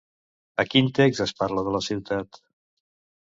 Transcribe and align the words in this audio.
A 0.63 0.63
quin 0.69 0.87
text 0.99 1.21
es 1.27 1.33
parla 1.41 1.63
de 1.67 1.75
la 1.77 1.81
ciutat? 1.89 2.39